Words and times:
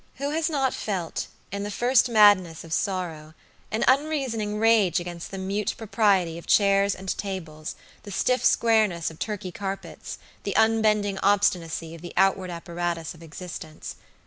Who 0.15 0.31
has 0.31 0.49
not 0.49 0.73
felt, 0.73 1.27
in 1.51 1.61
the 1.61 1.69
first 1.69 2.09
madness 2.09 2.63
of 2.63 2.73
sorrow, 2.73 3.35
an 3.69 3.83
unreasoning 3.87 4.57
rage 4.59 4.99
against 4.99 5.29
the 5.29 5.37
mute 5.37 5.75
propriety 5.77 6.39
of 6.39 6.47
chairs 6.47 6.95
and 6.95 7.15
tables, 7.19 7.75
the 8.01 8.09
stiff 8.09 8.43
squareness 8.43 9.11
of 9.11 9.19
Turkey 9.19 9.51
carpets, 9.51 10.17
the 10.41 10.55
unbending 10.55 11.19
obstinacy 11.19 11.93
of 11.93 12.01
the 12.01 12.13
outward 12.17 12.49
apparatus 12.49 13.13
of 13.13 13.21
existence? 13.21 13.95